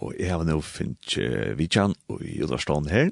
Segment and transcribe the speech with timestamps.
[0.00, 3.10] og jeg har nå finnet uh, Vidjan og Jolarstånd her,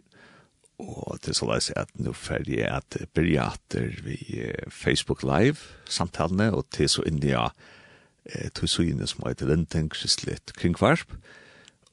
[0.78, 6.50] og til så løs at nå ferdig jeg at beriater vi uh, Facebook Live samtalene,
[6.54, 11.12] og til så inn i eh, tog så inn som heter Lenten Kristelig Kringkvarp,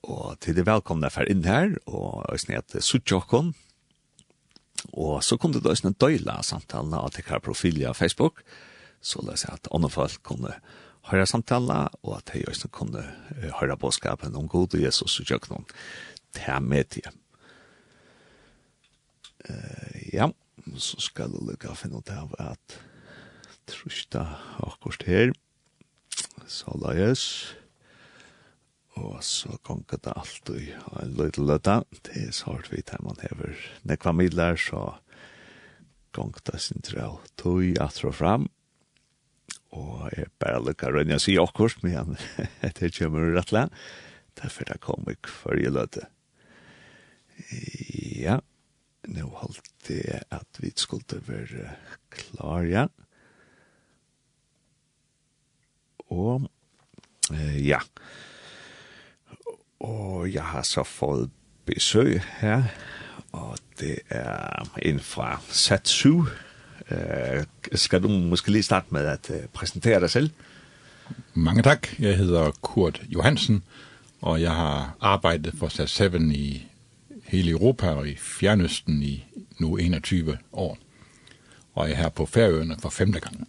[0.06, 3.56] og til det velkomne for inn her, og jeg snedet Suttjokken,
[4.94, 8.44] og så kom det da en døyla samtalene av til hver profil av Facebook,
[9.02, 10.54] så leis at andre folk kunne
[11.10, 13.04] høyre samtala, og at jeg også kunne
[13.60, 15.70] høyre bådskapen om god og Jesus og gjøre noen
[16.36, 17.10] til med til.
[19.46, 20.30] Uh, Ja,
[20.78, 22.78] så skal jeg lukke finne ut av at
[23.68, 24.24] trusta
[24.64, 25.34] akkurat her,
[26.48, 27.18] så la jeg
[28.96, 30.70] og så gonger det alltid i
[31.02, 35.02] en liten løtta, det er svart vidt her man hever nekva midler, så
[36.16, 38.48] gonger det sin trau tog at fra fram,
[39.76, 42.16] Og jeg bare lukker rønne å si akkurat, men
[42.80, 43.80] det kommer rett og slett.
[44.36, 46.08] Derfor det kom ikke før jeg løte.
[48.16, 48.40] Ja,
[49.12, 51.76] nå holdt det at vi skulle være
[52.12, 52.86] klar, ja.
[56.12, 56.48] Og,
[57.60, 57.82] ja.
[59.84, 61.34] Og jeg har så fått
[61.66, 62.70] besøg her,
[63.34, 66.28] og det er en fra Satsu,
[66.92, 70.30] Øh, skal du måske lige starte med at øh, præsentere dig selv?
[71.34, 72.00] Mange tak.
[72.00, 73.64] Jeg hedder Kurt Johansen,
[74.22, 76.64] og jeg har arbejdet for Sat 7 i
[77.24, 79.26] hele Europa og i Fjernøsten i
[79.60, 80.78] nu 21 år.
[81.74, 83.48] Og jeg er her på Færøerne for femte gang.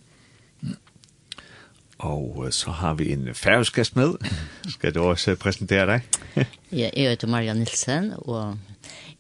[1.99, 4.15] Og så har vi en færøsk med.
[4.69, 6.01] Skal du også præsentere dig?
[6.73, 8.59] jeg heter Maria Nielsen, og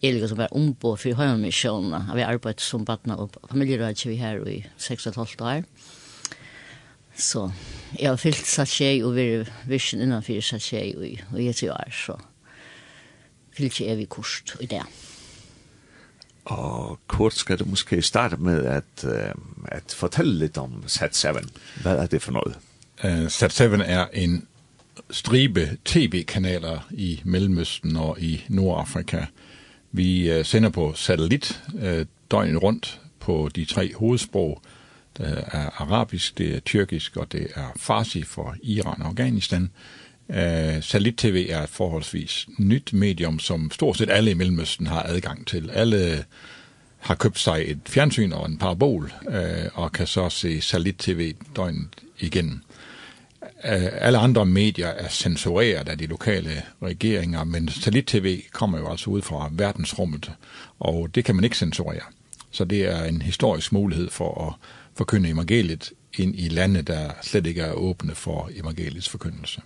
[0.02, 2.10] Elika som var ombå for Høyamisjonen.
[2.14, 5.64] Vi har arbeidet som badna og familieråd vi her i 6,5 år.
[7.16, 7.50] Så
[7.98, 12.18] jeg har fyllt sasjei og vært virsen innanfor sasjei og jeg til er så
[13.56, 14.82] fyllt jeg evig kurs i det.
[16.52, 19.32] Og kort skal du måske starte med at, uh,
[19.72, 21.40] at fortelle litt om Z7.
[21.82, 22.54] Hva er det for noe?
[23.02, 24.44] Uh, Z7 er en
[25.10, 29.26] stribe tv-kanaler i Mellemøsten og i Nordafrika.
[29.26, 29.56] Uh,
[29.96, 31.62] Vi sender på satellit
[32.30, 34.62] døgnet rundt på de tre hovedsprog.
[35.18, 39.70] Det er arabisk, det er tyrkisk og det er farsi for Iran og Afghanistan.
[40.28, 45.46] Eh satellit-TV er et forholdsvis nyt medium, som stort set alle i Mellemøsten har adgang
[45.46, 45.70] til.
[45.70, 46.24] Alle
[46.98, 49.12] har købt sig et fjernsyn og en parabol,
[49.74, 52.62] og kan så se satellit-TV døgnet igen
[53.62, 59.22] alle andre medier er censureret af de lokale regeringer, men satellit-tv kommer jo altså ud
[59.22, 60.32] fra verdensrummet,
[60.78, 62.02] og det kan man ikke censurere.
[62.50, 67.46] Så det er en historisk mulighed for at forkynde evangeliet ind i lande, der slet
[67.46, 69.60] ikke er åbne for evangeliets forkyndelse.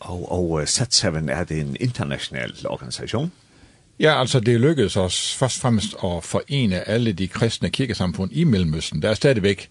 [0.00, 3.32] Og, og Z7 er det en international organisation?
[4.00, 8.44] Ja, altså det lykkedes os først og fremmest at forene alle de kristne kirkesamfund i
[8.44, 9.02] Mellemøsten.
[9.02, 9.68] Der er stadigvæk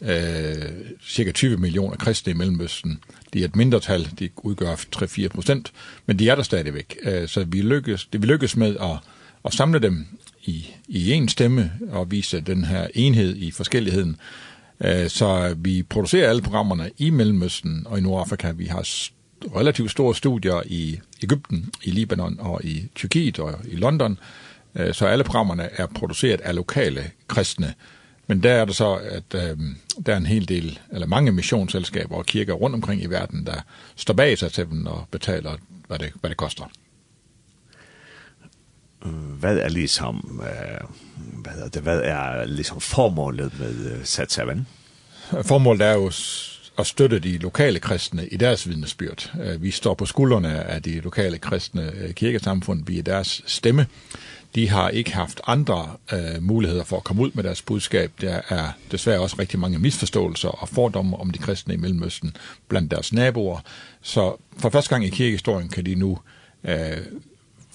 [0.00, 0.56] øh,
[1.02, 3.02] cirka 20 millioner kristne i Mellemøsten.
[3.32, 5.72] Det er et mindretal, de udgør 3-4 procent,
[6.06, 6.96] men de er der stadigvæk.
[7.02, 8.98] Øh, så vi lykkes, det vi lykkes med at,
[9.44, 10.06] at samle dem
[10.44, 14.16] i, i en stemme og vise den her enhed i forskelligheden.
[14.80, 18.50] Øh, så vi producerer alle programmerne i Mellemøsten og i Nordafrika.
[18.50, 18.88] Vi har
[19.56, 24.18] relativt store studier i Egypten, i Libanon og i Tyrkiet og i London.
[24.92, 27.74] Så alle programmerne er produceret af lokale kristne
[28.26, 29.58] Men der er det så, at øh,
[30.06, 33.60] der er en hel del, eller mange missionsselskaber og kirker rundt omkring i verden, der
[33.96, 35.56] står bag sig til dem og betaler,
[35.86, 36.64] hvad det, hvad det koster.
[39.38, 40.88] Hvad er ligesom, øh,
[41.42, 44.62] hvad, er det, hvad er ligesom formålet med Sat7?
[45.42, 46.10] Formålet er jo
[46.78, 49.30] at støtte de lokale kristne i deres vidnesbyrd.
[49.58, 53.86] Vi står på skuldrene af de lokale kristne kirkesamfund, vi er deres stemme
[54.56, 58.12] de har ikke haft andre øh, muligheder for at komme ud med deres budskab.
[58.20, 62.36] Der er desværre også rigtig mange misforståelser og fordomme om de kristne i Mellemøsten
[62.68, 63.60] blandt deres naboer.
[64.02, 66.18] Så for første gang i kirkehistorien kan de nu
[66.64, 66.96] øh,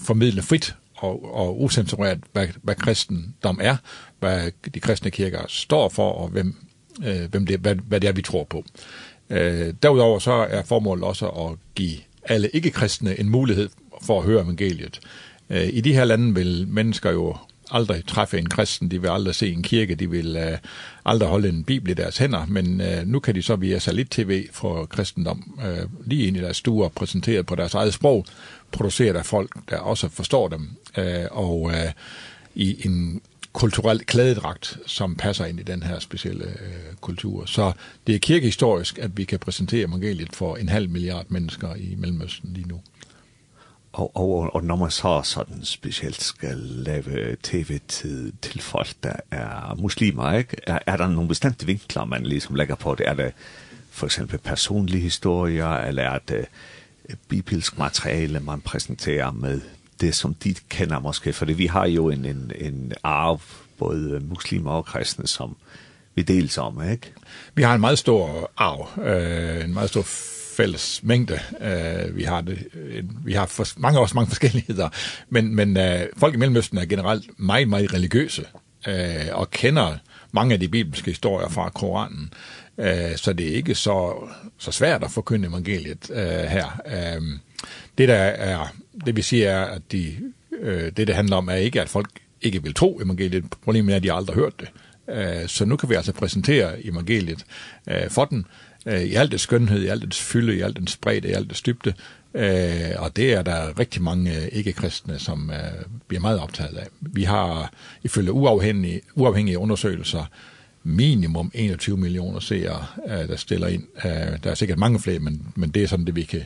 [0.00, 3.76] formidle frit og, og usensureret, hvad, hvad kristendom er,
[4.18, 6.56] hvad de kristne kirker står for, og hvem,
[7.04, 8.64] øh, hvem det, hvad, hvad det er, vi tror på.
[9.30, 13.68] Øh, derudover så er formålet også at give alle ikke-kristne en mulighed
[14.02, 15.00] for at høre evangeliet.
[15.52, 17.36] I de her lande vil mennesker jo
[17.70, 20.58] aldrig træffe en kristen, de vil aldrig se en kirke, de vil uh,
[21.04, 24.46] aldrig holde en bibel i deres hænder, men uh, nu kan de så via satellit-tv
[24.52, 28.26] få kristendom uh, lige ind i deres stuer, præsenteret på deres eget sprog,
[28.72, 31.72] produceret af folk, der også forstår dem, uh, og uh,
[32.54, 33.20] i en
[33.52, 37.46] kulturell klædedragt, som passer ind i den her specielle øh, kultur.
[37.46, 37.72] Så
[38.06, 42.50] det er kirkehistorisk, at vi kan præsentere evangeliet for en halv milliard mennesker i Mellemøsten
[42.54, 42.80] lige nu.
[43.92, 49.12] Og, og, og, og når man så sådan specielt skal lave tv-tid til folk, der
[49.30, 50.56] er muslimer, ikke?
[50.66, 53.08] Er, er der nogle bestemte vinkler, man ligesom lægger på det?
[53.08, 53.32] Er det
[53.90, 56.46] for eksempel personlige historier, eller er det
[57.28, 59.60] bibelsk materiale, man præsenterer med
[60.00, 61.32] det, som de kender måske?
[61.32, 63.40] Fordi vi har jo en, en, en arv,
[63.78, 65.56] både muslimer og kristne, som
[66.14, 67.12] vi deles om, ikke?
[67.54, 70.02] Vi har en meget stor arv, øh, en meget stor
[70.56, 71.38] fælles mængde.
[71.60, 72.58] Uh, vi har det,
[73.24, 74.88] vi har for, mange også mange forskelligheder,
[75.28, 78.44] men men uh, folk i Mellemøsten er generelt meget meget religiøse
[78.88, 78.94] uh,
[79.32, 79.96] og kender
[80.32, 82.32] mange af de bibelske historier fra Koranen.
[82.78, 84.28] Eh så det er ikke så
[84.58, 86.80] så svært at forkynde evangeliet eh her.
[86.86, 87.38] Ehm
[87.98, 88.66] det der er
[89.06, 90.16] det vi siger er at de
[90.62, 92.10] uh, det det handler om er ikke at folk
[92.42, 93.44] ikke vil tro evangeliet.
[93.64, 94.68] Problemet er at de aldrig har hørt det.
[95.08, 97.44] Eh så nu kan vi altså præsentere evangeliet
[97.86, 98.46] eh for den
[98.86, 101.62] i alt dets skønhed, i alt dets fylde, i alt dets bredde, i alt dets
[101.62, 101.94] dybde.
[102.34, 106.86] Øh, og det er der rigtig mange ikke-kristne, som øh, bliver meget optaget af.
[107.00, 110.24] Vi har ifølge uafhængige, uafhængige undersøgelser
[110.84, 113.84] minimum 21 millioner seere, øh, der stiller ind.
[114.04, 116.44] Øh, der er sikkert mange flere, men, men det er sådan, det vi kan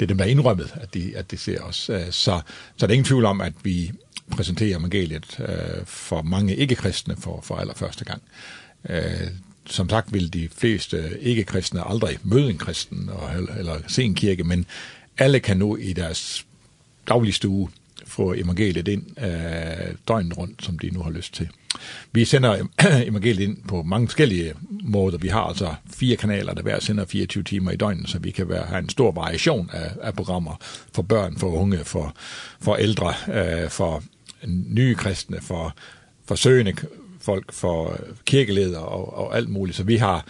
[0.00, 1.90] det er dem, der er indrømmet, at de, at de ser os.
[1.90, 2.40] Øh, så,
[2.76, 3.92] så er ingen tvivl om, at vi
[4.30, 8.22] præsenterer evangeliet øh, for mange ikke-kristne for, for allerførste gang.
[8.88, 9.28] Øh,
[9.66, 14.44] som sagt vil de fleste ikke-kristne aldrig møde en kristen eller, eller se en kirke,
[14.44, 14.66] men
[15.18, 16.46] alle kan nu i deres
[17.08, 17.68] dagligstue
[18.06, 21.48] få evangeliet ind øh, døgnet rundt, som de nu har lyst til.
[22.12, 22.66] Vi sender
[23.10, 25.18] evangeliet ind på mange forskellige måder.
[25.18, 28.48] Vi har altså fire kanaler, der hver sender 24 timer i døgnet, så vi kan
[28.48, 30.56] være, have en stor variation af, af programmer
[30.94, 32.14] for børn, for unge, for,
[32.60, 34.02] for ældre, øh, for
[34.46, 35.74] nye kristne, for
[36.26, 36.74] for søgende
[37.24, 39.76] folk, for kirkeleder og, og alt muligt.
[39.76, 40.24] Så vi har,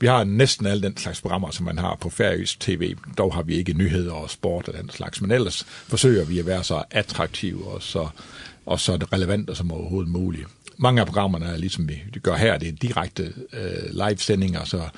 [0.00, 2.94] vi har næsten alle den slags programmer, som man har på Færøs tv.
[3.18, 6.46] Dog har vi ikke nyheder og sport og den slags, men ellers forsøger vi at
[6.46, 8.08] være så attraktive og så,
[8.66, 10.46] og så relevante som overhovedet muligt.
[10.76, 14.88] Mange af programmerne er ligesom vi gør her, det er direkte øh, live-sendinger, så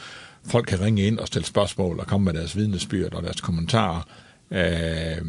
[0.46, 4.02] folk kan ringe ind og stille spørgsmål og komme med deres vidnesbyrd og deres kommentarer.
[4.50, 5.26] Øh,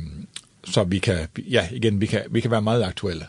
[0.64, 3.26] så vi kan ja igen vi kan vi kan være meget aktuelle.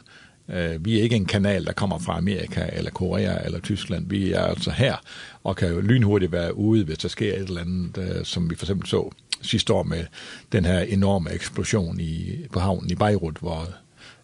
[0.81, 4.09] Vi er ikke en kanal, der kommer fra Amerika, eller Korea, eller Tyskland.
[4.09, 4.97] Vi er altså her,
[5.45, 8.65] og kan jo lynhurtigt være ude, hvis der sker et eller andet, som vi for
[8.65, 9.11] eksempel så
[9.43, 10.05] sidste år med
[10.53, 13.69] den her enorme eksplosion i, på havnen i Beirut, hvor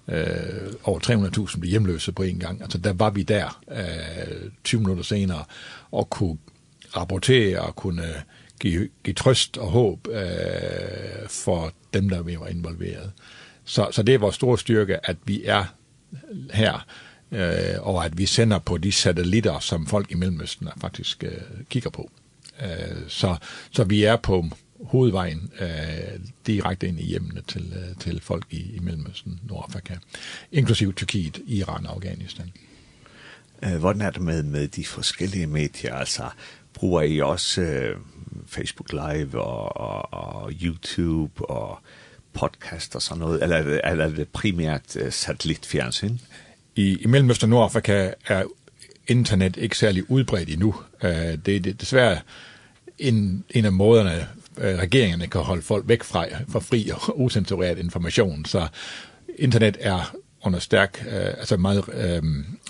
[0.09, 1.01] øh, over
[1.49, 2.63] 300.000 blev hjemløse på en gang.
[2.63, 5.45] Altså der var vi der øh, 20 minutter senere,
[5.91, 6.39] og kunne
[6.97, 8.07] rapportere og kunne
[8.61, 13.13] give, give trøst og håb øh, for dem, der var involveret.
[13.65, 15.65] Så, så det er vores store styrke, at vi er
[16.53, 16.87] her,
[17.33, 21.31] eh og at vi sender på de satellitter, som folk i Mellemøsten faktisk øh,
[21.71, 22.11] kigger på.
[22.61, 23.37] Eh så,
[23.71, 24.45] så vi er på
[24.83, 29.95] hovedvejen øh, direkte ind i hjemmene til, øh, til folk i, i Mellemøsten, Nordafrika,
[30.53, 32.53] inklusiv Tyrkiet, Iran og Afghanistan.
[33.63, 35.95] Eh Hvordan er det med, med de forskellige medier?
[35.95, 36.29] Altså,
[36.75, 37.97] bruger I også øh,
[38.47, 41.79] Facebook Live og, og, og YouTube og
[42.39, 46.19] podcast og sådan noget, eller er det primært satellitfjernsyn?
[46.77, 48.43] I, I Mellemøsten og Nordafrika er
[49.09, 50.75] internet ikke særlig udbredt endnu.
[51.47, 52.19] Det er desværre
[52.99, 58.45] en, en af måderne, regeringerne kan holde folk væk fra, fra fri og usensureret information.
[58.45, 58.67] Så
[59.39, 62.23] internet er under stærk, øh, altså meget, øh,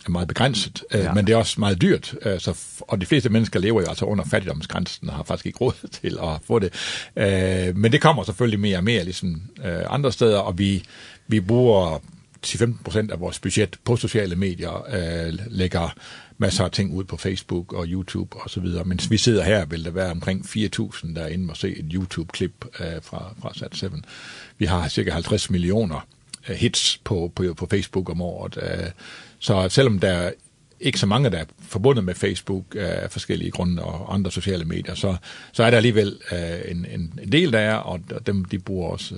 [0.08, 1.14] meget begrænset, øh, ja.
[1.14, 2.14] men det er også meget dyrt.
[2.22, 5.58] Øh, så, og de fleste mennesker lever jo altså under fattigdomsgrænsen og har faktisk ikke
[5.58, 6.72] råd til at få det.
[7.16, 10.82] Øh, men det kommer selvfølgelig mere og mere ligesom, øh, andre steder, og vi,
[11.26, 11.98] vi bruger
[12.46, 15.94] 10-15% af vores budget på sociale medier, øh, lægger
[16.38, 18.84] masser af ting ud på Facebook og YouTube og så videre.
[18.84, 21.86] Mens vi sidder her, vil der være omkring 4.000, der er inde og se et
[21.94, 24.00] YouTube-klip øh, fra, fra Sat7.
[24.58, 26.06] Vi har cirka 50 millioner
[26.54, 28.58] hits på, på, på Facebook om året.
[29.38, 30.32] Så selvom der er
[30.80, 34.94] ikke så mange, der er forbundet med Facebook af forskellige grunde og andre sociale medier,
[34.94, 35.16] så,
[35.52, 36.18] så er der alligevel
[36.68, 36.86] en,
[37.22, 39.14] en del, der er, og dem de bruger også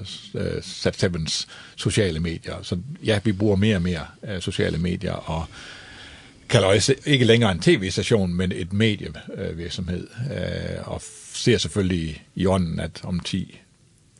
[0.61, 1.47] Sat 7's
[1.77, 2.55] sociale medier.
[2.63, 4.07] Så ja, vi bruger mere og mere
[4.41, 5.45] sociale medier, og
[6.49, 10.09] kalder ikke længere en tv-station, men et medievirksomhed,
[10.85, 13.59] og ser selvfølgelig i ånden, at om 10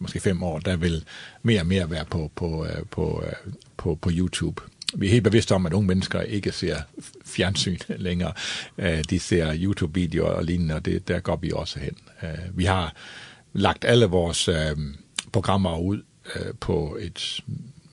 [0.01, 1.05] måske fem år, der vil
[1.43, 3.25] mere og mere være på, på, på,
[3.77, 4.63] på, på YouTube.
[4.95, 6.77] Vi er helt bevidste om, at unge mennesker ikke ser
[7.27, 8.33] fjernsyn længere.
[9.11, 11.97] De ser YouTube-videoer og lignende, og det, der går vi også hen.
[12.55, 12.95] Vi har
[13.53, 14.49] lagt alle vores
[15.33, 16.03] programmer ud
[16.61, 17.41] på et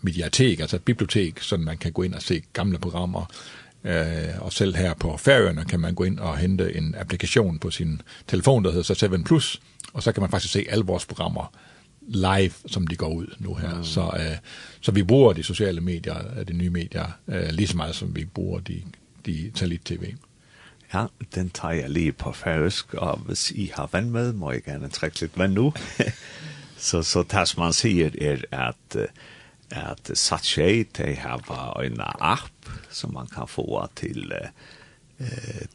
[0.02, 3.26] mediatek, altså et bibliotek, så man kan gå ind og se gamle programmer.
[3.84, 7.72] Uh, og selv her på Færøerne kan man gå ind og hente en applikation på
[7.72, 9.62] sin telefon der hedder så 7 Plus,
[9.94, 11.54] og så kan man faktisk se alle vores programmer
[12.08, 13.76] live, som de går ud nu her.
[13.76, 13.84] Mm.
[13.84, 14.38] Så, uh,
[14.82, 18.26] så vi bruger de sociale medier, de nye medier, øh, lige så meget som vi
[18.26, 18.82] bruger de,
[19.26, 20.14] de satellit-tv.
[20.94, 24.64] Ja, den tager jeg lige på færøsk, og hvis I har vand med, må jeg
[24.64, 25.74] gerne trække lidt vand nu.
[26.78, 29.10] så, så Tasman siger er, at
[29.72, 32.52] at Satchei, de har en app
[32.90, 34.32] som man kan få til
[35.20, 35.28] uh,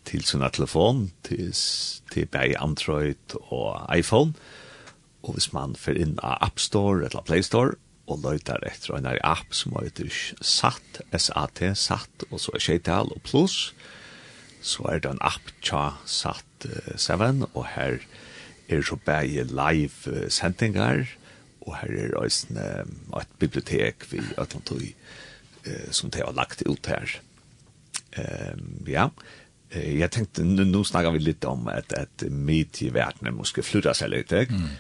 [0.04, 1.54] til sin telefon, til,
[2.12, 3.14] til bare Android
[3.50, 4.30] og iPhone.
[4.30, 4.61] Mm
[5.22, 7.76] Og hvis man får inn av App Store eller Play Store
[8.10, 10.10] og løyter etter en app som heter
[10.42, 13.72] SAT, S-A-T, SAT, og så er Sheital og Plus,
[14.62, 16.66] så er det en app tja SAT
[16.98, 18.02] 7, og her
[18.68, 21.06] er så bare live sendingar,
[21.62, 22.58] og her er også
[23.20, 24.94] et bibliotek vi Atlantøy
[25.94, 27.20] som det har lagt ut her.
[28.18, 29.06] Um, ja,
[29.70, 34.10] jeg tenkte, nu, snakker vi litt om at, at midt i verden måske flytter seg
[34.10, 34.58] litt, ikke?
[34.58, 34.72] Mm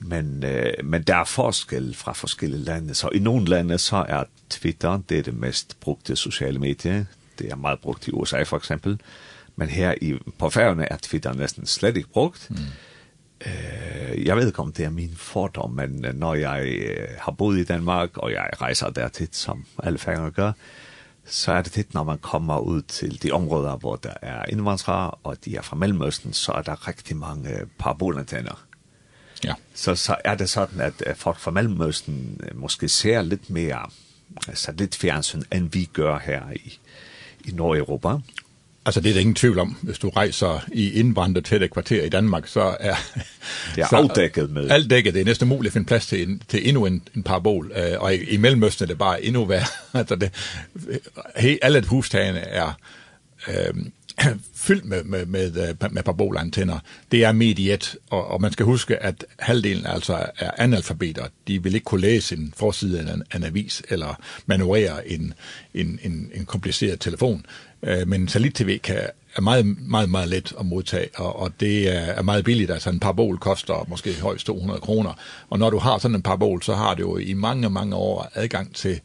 [0.00, 2.94] Men, øh, men der er forskel fra forskellige lande.
[2.94, 7.06] Så i nogle lande, så er Twitter, det er det mest brugte sociale medie.
[7.38, 9.00] Det er meget brugt i USA for eksempel.
[9.56, 12.50] Men her i, på Færøerne er Twitter næsten slet ikke brugt.
[12.50, 12.56] Mm.
[13.46, 17.58] Øh, jeg ved ikke om det er min fordom, men når jeg øh, har boet
[17.58, 20.52] i Danmark, og jeg rejser der tit, som alle færgerne gør,
[21.24, 25.10] så er det tit, når man kommer ud til de områder, hvor der er indvandrere,
[25.10, 28.66] og de er fra Mellemøsten, så er der rigtig mange parabolantenner.
[29.44, 29.52] Ja.
[29.74, 33.90] Så, så er det sådan, at folk fra Mellemøsten måske ser lidt mere
[34.54, 36.78] så lidt fjernsyn end vi gør her i,
[37.44, 38.18] i Nordeuropa.
[38.86, 39.76] Altså det er der ingen tvivl om.
[39.82, 42.94] Hvis du rejser i indvandret til et kvarter i Danmark, så er...
[43.74, 44.70] Det er så, dækket med...
[44.70, 45.14] Alt dækket.
[45.14, 47.72] Det er næsten muligt at finde plads til, en, til endnu en, en parabol.
[47.98, 49.66] Og i, i Mellemøsten er det bare endnu værre.
[50.00, 50.30] altså det,
[51.36, 52.72] he, alle hustagene er...
[53.48, 53.76] uh,
[54.54, 56.78] fyldt med, med, med, med parabolantenner,
[57.12, 61.24] det er mediet, og, og man skal huske, at halvdelen altså er analfabeter.
[61.48, 65.34] De vil ikke kunne læse en forside af en, en avis, eller manøvrere en,
[65.74, 67.46] en, en, en kompliceret telefon.
[67.82, 69.00] Øh, men satellit-tv kan
[69.36, 72.70] er meget, meget, meget let at modtage, og, og det er meget billigt.
[72.70, 75.12] Altså en parabol koster måske højst 200 kroner,
[75.50, 78.28] og når du har sådan en parabol, så har du jo i mange, mange år
[78.34, 79.00] adgang til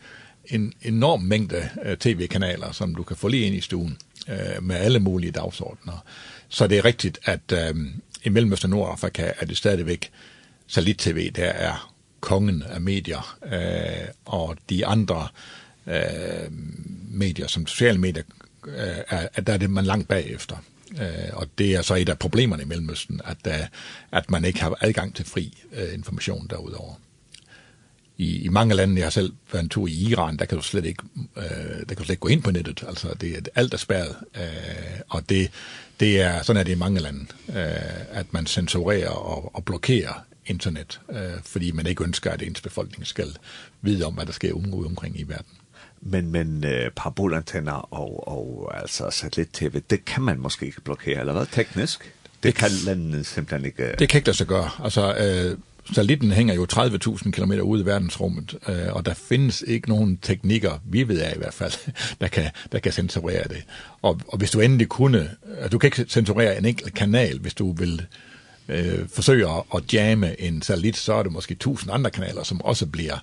[0.46, 3.98] en enorm mængde tv-kanaler, som du kan få lige ind i stuen
[4.30, 6.06] øh, med alle mulige dagsordner.
[6.50, 7.76] Så det er rigtigt, at øh,
[8.24, 10.12] i Mellemøsten og Nordafrika er det stadigvæk
[10.68, 15.28] Salit TV, der er kongen af medier, øh, og de andre
[15.88, 16.52] øh,
[17.12, 18.24] medier, som sociale medier,
[18.68, 20.56] øh, er, at der er det man langt bagefter.
[21.02, 23.68] Øh, og det er så et af problemerne i Mellemøsten, at, øh,
[24.12, 26.94] at man ikke har adgang til fri øh, information derudover
[28.22, 30.64] i, i mange lande, jeg har selv været en tur i Iran, der kan du
[30.64, 31.04] slet ikke,
[31.38, 31.44] øh,
[31.80, 32.84] der kan du slet ikke gå ind på nettet.
[32.88, 35.52] Altså, det, alt er spærret, øh, og det,
[36.00, 40.14] det er, sådan er det i mange lande, øh, at man censurerer og, og blokerer
[40.46, 43.38] internet, øh, fordi man ikke ønsker, at ens befolkning skal
[43.82, 45.56] vide om, hvad der sker ude omkring i verden.
[46.02, 51.34] Men, men øh, parabolantenner og, og altså satellit-tv, det kan man måske ikke blokere, eller
[51.34, 51.46] hvad?
[51.52, 52.04] Teknisk?
[52.04, 53.96] Det, det kan landene simpelthen ikke...
[54.00, 54.70] Det kan ikke lade sig gøre.
[54.84, 55.58] Altså, øh,
[55.94, 60.72] Satellitten hænger jo 30.000 km ude i verdensrummet, øh, og der findes ikke nogen teknikker,
[60.86, 61.74] vi ved af i hvert fald,
[62.22, 63.64] der kan, der kan censurere det.
[64.02, 65.30] Og, og hvis du endelig kunne,
[65.72, 68.06] du kan ikke censurere en enkelt kanal, hvis du vil
[68.70, 72.86] øh, forsøge at jamme en satellit, så er det måske 1000 andre kanaler, som også
[72.86, 73.18] bliver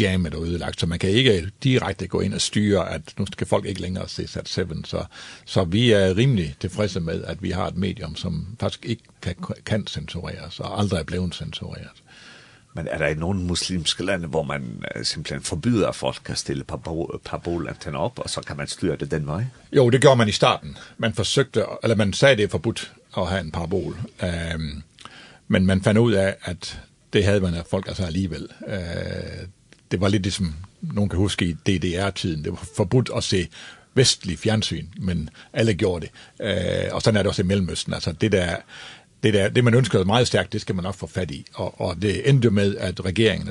[0.00, 3.46] jammet og ødelagt, så man kan ikke direkte gå ind og styre, at nu skal
[3.46, 4.84] folk ikke længere se Sat 7.
[4.84, 5.04] Så,
[5.44, 9.34] så vi er rimelig tilfredse med, at vi har et medium, som faktisk ikke kan,
[9.66, 12.02] kan censureres, og aldrig er blevet censureret.
[12.74, 16.64] Men er der i nogle muslimske lande, hvor man simpelthen forbyder folk at stille
[17.24, 19.44] parabolantenner op, og så kan man styre det den vej?
[19.72, 20.76] Jo, det gjorde man i starten.
[20.98, 23.98] Man forsøgte, eller man sagde, det er forbudt at have en parabol.
[24.54, 24.82] Um,
[25.48, 26.80] men man fandt ud af, at
[27.12, 28.48] det havde man af folk altså alligevel.
[28.60, 29.48] Uh,
[29.90, 33.48] det var lidt ligesom, nogen kan huske i DDR-tiden, det var forbudt at se
[33.94, 36.46] vestlig fjernsyn, men alle gjorde det.
[36.46, 37.94] Øh, og sådan er det også i Mellemøsten.
[37.94, 38.56] Altså det der,
[39.22, 41.46] det der, det man ønskede meget stærkt, det skal man nok få fat i.
[41.54, 43.48] Og, og det endte med, at regeringen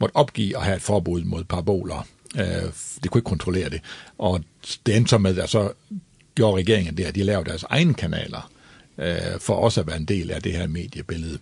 [0.00, 2.06] måtte opgive at have et forbud mod paraboler.
[2.38, 3.80] Øh, de kunne ikke kontrollere det.
[4.18, 4.40] Og
[4.86, 5.72] det endte så med, at så
[6.34, 8.50] gjorde regeringen det, at de lavede deres egne kanaler,
[8.98, 11.38] øh, for også at være en del af det her mediebillede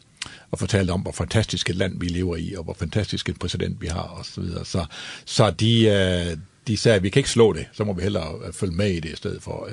[0.51, 3.81] og fortalte om, hvor fantastisk et land vi lever i, og hvor fantastisk et præsident
[3.81, 4.65] vi har, og så videre.
[4.65, 4.85] Så,
[5.25, 8.75] så de, de sagde, at vi kan ikke slå det, så må vi hellere følge
[8.75, 9.69] med i det i stedet for.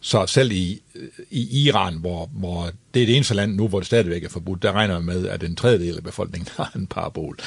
[0.00, 0.82] Så selv i,
[1.30, 4.62] i Iran, hvor, hvor det er det eneste land nu, hvor det stadigvæk er forbudt,
[4.62, 7.38] der regner man med, at en tredjedel af befolkningen har en parabol.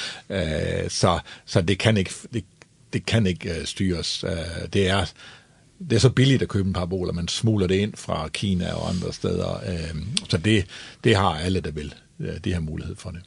[0.88, 2.44] Så, så det kan ikke, det,
[2.94, 4.26] det kan ikke styres.
[4.74, 5.06] Det er,
[5.90, 8.74] det er så billigt at købe en parabol, og man smuler det ind fra Kina
[8.74, 9.60] og andre steder.
[10.30, 10.66] Så det,
[11.04, 13.22] det har alle, der vil det har mulighed for det.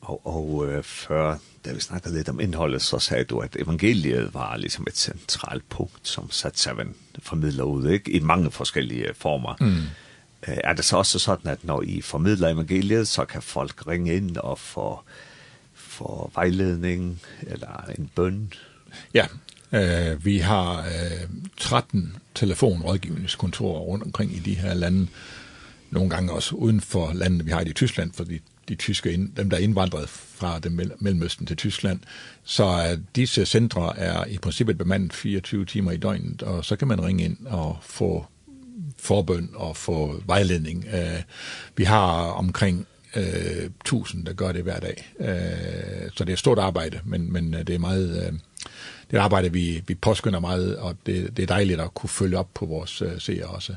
[0.00, 4.34] Og, og øh, før, da vi snakkede lidt om indholdet, så sagde du, at evangeliet
[4.34, 8.10] var ligesom et centralt punkt, som Satsavan formidler ud, ikke?
[8.10, 9.56] I mange forskellige former.
[9.60, 9.82] Mm.
[10.42, 14.36] Er det så også sådan, at når I formidler evangeliet, så kan folk ringe ind
[14.36, 15.00] og få,
[15.74, 18.52] få vejledning eller en bøn?
[19.14, 19.26] Ja,
[19.72, 25.06] øh, vi har øh, 13 telefonrådgivningskontorer rundt omkring i de her lande,
[25.92, 29.50] nogle gange også uden for landene, vi har i Tyskland, fordi de tyske, ind, dem
[29.50, 32.00] der er indvandret fra det Mellemøsten til Tyskland.
[32.44, 37.04] Så disse centre er i princippet bemandet 24 timer i døgnet, og så kan man
[37.04, 38.26] ringe ind og få
[38.98, 40.86] forbøn og få vejledning.
[41.76, 45.12] Vi har omkring øh, 1000, der gør det hver dag.
[45.20, 48.26] Øh, så det er et stort arbejde, men, men det er meget...
[48.26, 48.32] Øh,
[49.10, 52.38] det er arbejde, vi, vi påskynder meget, og det, det er dejligt at kunne følge
[52.38, 53.74] op på vores uh, seere også.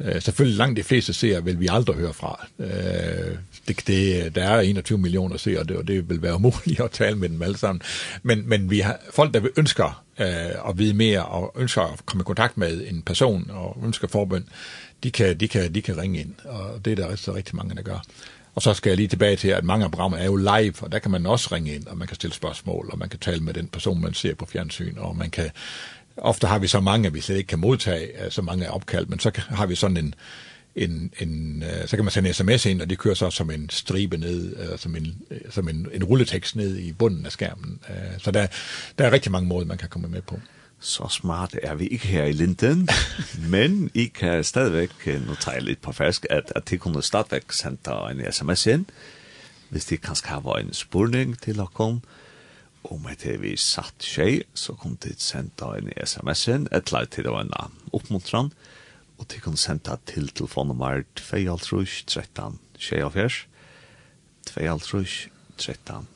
[0.00, 2.46] Eh selvfølgelig langt de fleste ser vil vi aldrig høre fra.
[2.58, 3.36] Eh
[3.68, 6.90] det, det, der er 21 millioner ser og det, og det vil være umuligt at
[6.90, 7.82] tale med dem alle sammen.
[8.22, 12.06] Men, men vi har folk, der vil ønsker eh at vide mere, og ønsker at
[12.06, 14.44] komme i kontakt med en person, og ønsker forbønd,
[15.02, 17.74] de kan, de kan, de kan ringe ind, og det er der rigtig, rigtig mange,
[17.74, 18.02] der gør.
[18.54, 20.92] Og så skal jeg lige tilbage til, at mange af programmer er jo live, og
[20.92, 23.40] der kan man også ringe ind, og man kan stille spørgsmål, og man kan tale
[23.40, 25.50] med den person, man ser på fjernsyn, og man kan
[26.16, 29.30] ofte har vi så mange, vi slet ikke kan modtage så mange opkald, men så
[29.34, 30.14] har vi sådan en,
[30.76, 34.16] en, en så kan man sende sms ind, og det kører så som en stribe
[34.16, 37.80] ned, som en, som en, en rulletekst ned i bunden af skærmen.
[38.18, 38.46] Så der,
[38.98, 40.40] der er rigtig mange måder, man kan komme med på.
[40.80, 42.88] Så smart er vi ikke her i Linden,
[43.54, 47.52] men I kan stadigvæk, nu tager jeg lidt på fersk, at, at I kunne stadigvæk
[47.52, 47.78] sende
[48.10, 48.86] en sms ind,
[49.68, 52.00] hvis de kanskje har en spurning til at komme,
[52.92, 57.32] om et vi satt tjej, så kom det senda en sms-en, et leit til det
[57.32, 58.52] var en oppmuntran,
[59.16, 63.46] og de kom senda til telefonnummer 2.5.13 13 24,
[64.50, 66.06] 2.5.13 13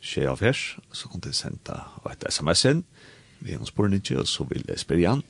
[0.00, 0.52] 24,
[0.92, 2.84] så kom de senda et sms-en,
[3.40, 5.22] vi har spørt ikke, og så vil jeg spørre igjen,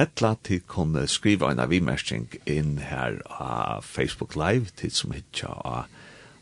[0.00, 5.50] et leit til kunne skrive en avimersing inn her av Facebook Live, til som hitja
[5.50, 5.90] av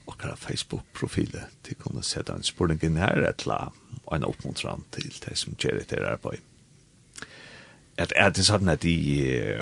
[0.08, 5.12] akkurat Facebook-profilet, til kunne sette en spørning inn her, et leit og en oppmuntran til
[5.24, 6.32] det som gjør det her på.
[7.98, 8.96] At er det sånn at de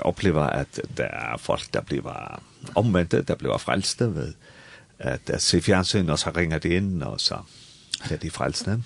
[0.05, 2.05] opplever at det er folk der blir
[2.75, 4.33] omvendte, der blir frelste ved
[4.97, 7.41] at der ser fjernsyn, og så ringer de inn, og så
[8.09, 8.79] er de frelste?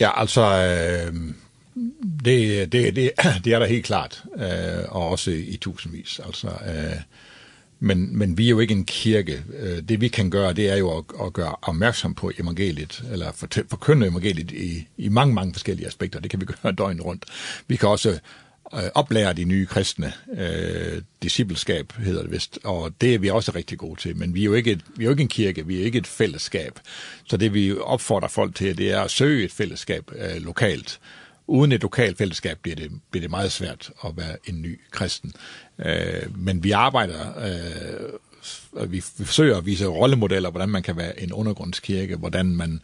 [0.00, 0.42] Ja, altså...
[0.42, 1.34] Øh
[2.24, 3.10] det det det
[3.44, 7.00] det er da helt klart øh, og også i tusindvis altså øh,
[7.84, 9.44] men, men vi er jo ikke en kirke.
[9.88, 13.32] Det vi kan gøre, det er jo at, at gøre opmærksom på evangeliet, eller
[13.70, 16.20] forkynde evangeliet i, i mange, mange forskellige aspekter.
[16.20, 17.24] Det kan vi gøre døgn rundt.
[17.68, 18.18] Vi kan også
[18.74, 20.12] øh, oplære de nye kristne.
[20.38, 24.16] Øh, discipleskab hedder det vist, og det er vi også rigtig gode til.
[24.16, 25.98] Men vi er jo ikke, et, vi er jo ikke en kirke, vi er ikke
[25.98, 26.80] et fællesskab.
[27.24, 31.00] Så det vi opfordrer folk til, det er at søge et fællesskab øh, lokalt.
[31.02, 34.80] Øh, uden et lokalt fællesskab bliver det, bliver det meget svært at være en ny
[34.90, 35.32] kristen.
[35.78, 41.32] Øh, men vi arbejder, øh, vi forsøger at vise rollemodeller, hvordan man kan være en
[41.32, 42.80] undergrundskirke, hvordan man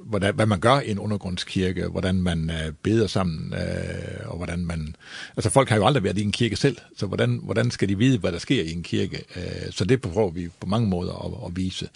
[0.00, 4.66] hvordan hvad man gør i en undergrundskirke, hvordan man øh, beder sammen øh, og hvordan
[4.66, 4.96] man
[5.36, 7.98] altså folk har jo aldrig været i en kirke selv, så hvordan hvordan skal de
[7.98, 9.24] vide hvad der sker i en kirke?
[9.36, 11.88] Øh, så det prøver vi på mange måder at, at vise.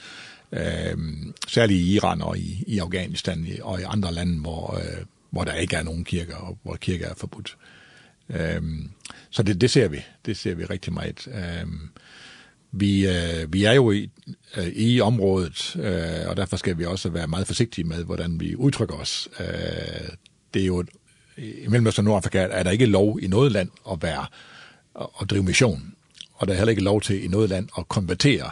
[0.52, 5.44] Ehm særligt i Iran og i i Afghanistan og i andre lande hvor øh, hvor
[5.44, 7.56] der ikke er nogen kirker, og hvor kirker er forbudt.
[8.28, 8.90] Øhm,
[9.30, 10.00] så det, det ser vi.
[10.26, 11.28] Det ser vi rigtig meget.
[11.28, 11.88] Øhm,
[12.72, 14.10] vi, øh, vi er jo i,
[14.56, 18.56] øh, i området, øh, og derfor skal vi også være meget forsigtige med, hvordan vi
[18.56, 19.28] udtrykker os.
[19.40, 20.08] Øh,
[20.54, 20.84] det er jo,
[21.36, 24.26] i Mellemøsten og Nordafrika er der ikke lov i noget land at være
[24.94, 25.94] og drive mission.
[26.32, 28.50] Og der er heller ikke lov til i noget land at konvertere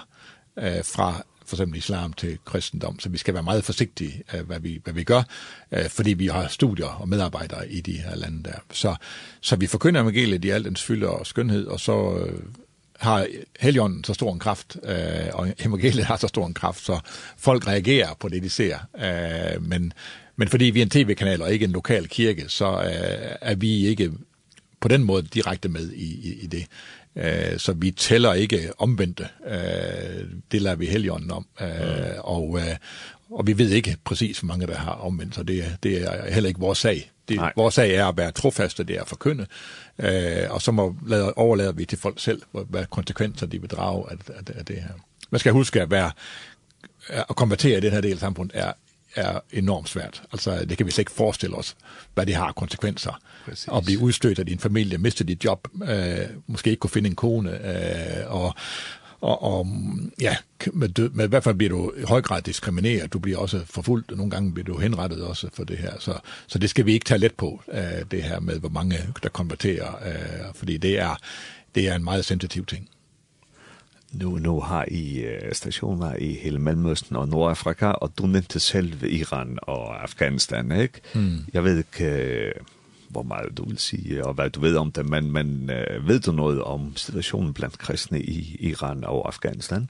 [0.58, 4.60] øh, fra for eksempel islam til kristendom, så vi skal være meget forsigtige af, hvad
[4.60, 5.22] vi, hvad vi gør,
[5.88, 8.58] fordi vi har studier og medarbejdere i de her lande der.
[8.72, 8.94] Så,
[9.40, 12.26] så vi forkynder evangeliet i al dens fylde og skønhed, og så
[13.00, 13.26] har
[13.60, 17.00] Helion så stor en kraft, øh, og evangeliet har så stor en kraft, så
[17.36, 18.78] folk reagerer på det, de ser.
[18.98, 19.92] Øh, men,
[20.36, 23.86] men fordi vi er en tv-kanal og ikke en lokal kirke, så øh, er vi
[23.86, 24.12] ikke
[24.80, 26.66] på den måde direkte med i, i, i det.
[27.16, 29.28] Eh så vi tæller ikke omvendte.
[29.46, 31.46] Eh det lader vi helgen om.
[31.60, 32.18] Eh mm.
[32.18, 32.76] og, eh,
[33.30, 36.48] og vi ved ikke præcis, hvor mange der har omvendt, så det, det er heller
[36.48, 37.10] ikke vores sag.
[37.28, 37.52] Det, Nej.
[37.56, 39.46] vores sag er at være trofaste, der for kønne.
[39.98, 44.04] Eh og så må, lade overlader vi til folk selv, hvad konsekvenser de vil drage
[44.10, 44.94] af, af, af det her.
[45.30, 46.10] Man skal huske at være
[47.08, 48.72] at konvertere i den her del af samfundet er
[49.14, 50.22] er enormt svært.
[50.32, 51.76] Altså, det kan vi slet ikke forestille os,
[52.14, 53.20] hvad det har konsekvenser.
[53.44, 53.68] Præcis.
[53.74, 57.16] At blive udstødt af din familie, miste dit job, øh, måske ikke kunne finde en
[57.16, 58.54] kone, øh, og,
[59.20, 59.66] og, og
[60.20, 60.36] ja,
[60.72, 63.60] med, død, med i hvert fald bliver du i høj grad diskrimineret, du bliver også
[63.64, 65.92] forfulgt, og nogle gange bliver du henrettet også for det her.
[65.98, 68.96] Så, så det skal vi ikke tage let på, øh, det her med, hvor mange
[69.22, 71.16] der konverterer, øh, fordi det er,
[71.74, 72.88] det er en meget sensitiv ting.
[74.12, 79.04] Nu, nu har I uh, stationer i hele Mellemøsten og Nordafrika, og du nævnte selv
[79.04, 81.00] Iran og Afghanistan, ikke?
[81.14, 81.38] Mm.
[81.54, 82.66] Jeg ved ikke, uh,
[83.08, 86.20] hvor meget du vil sige, og hvad du ved om det, men, men uh, ved
[86.20, 89.88] du noget om situationen blandt kristne i Iran og Afghanistan?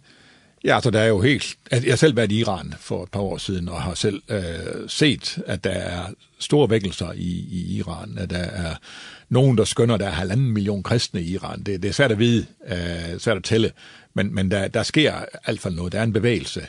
[0.65, 1.57] Ja, altså der er jo helt...
[1.71, 4.43] Jeg har selv været i Iran for et par år siden, og har selv øh,
[4.89, 6.05] set, at der er
[6.39, 8.75] store vækkelser i, i Iran, at der er
[9.29, 11.63] nogen, der skønner, der er halvanden million kristne i Iran.
[11.63, 13.73] Det, det er svært at vide, øh, svært at tælle,
[14.15, 15.93] men, men der, der sker i hvert fald noget.
[15.93, 16.67] Der er en bevægelse,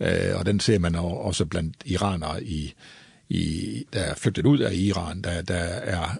[0.00, 2.74] øh, og den ser man også blandt iranere, i,
[3.28, 5.22] i, der er flygtet ud af Iran.
[5.22, 6.18] Der, der er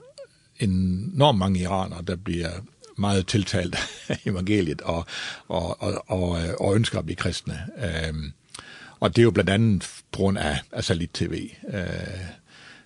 [0.59, 2.51] enormt mange iranere, der bliver
[2.97, 3.77] meget tiltalt
[4.09, 5.07] af evangeliet og,
[5.49, 7.67] og, og, og, og ønsker at blive kristne.
[7.79, 8.33] Ehm
[9.01, 11.51] og det er jo blandt andet på grund af, af satellit-tv.
[11.69, 12.39] Eh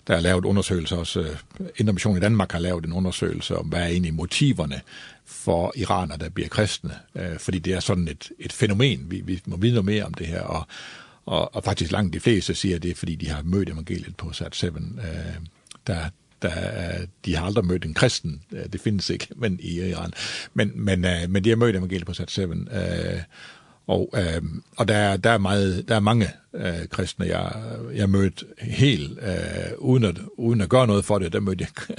[0.07, 1.37] der er lavet undersøgelser også,
[1.77, 4.81] Intermission i Danmark har lavet en undersøgelse om, hvad er egentlig motiverne
[5.25, 9.11] for iranere der bliver kristne, øh, fordi det er sådan et, et fænomen.
[9.11, 10.67] Vi, vi må vide noget mere om det her, og,
[11.25, 14.55] og, og faktisk langt de fleste siger det, fordi de har mødt evangeliet på Sat
[14.55, 14.81] 7, øh,
[15.87, 16.09] der,
[16.41, 18.41] der de har aldrig mødt en kristen.
[18.73, 20.13] Det findes ikke, men i Iran.
[20.53, 22.51] Men men men de har mødt evangeliet på Sat 7.
[22.51, 23.21] Eh
[23.87, 24.41] Og, øh,
[24.77, 27.51] og der, der, er meget, der er mange øh, kristne, jeg,
[27.95, 31.97] jeg mødte helt, øh, uden, at, uden at gøre noget for det, der mødte jeg